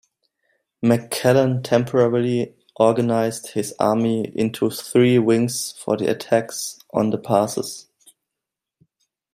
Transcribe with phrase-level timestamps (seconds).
[0.81, 7.85] McClellan temporarily organized his army into three wings for the attacks on the passes.